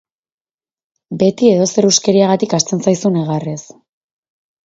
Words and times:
Beti 1.23 1.51
edozer 1.57 1.87
huskeriagatik 1.89 2.57
hasten 2.59 2.83
zaizu 2.87 3.13
negarrez. 3.19 3.61